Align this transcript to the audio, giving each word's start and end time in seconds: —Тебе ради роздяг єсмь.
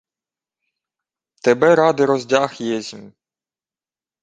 —Тебе 1.43 1.75
ради 1.75 2.03
роздяг 2.09 2.51
єсмь. 2.61 3.07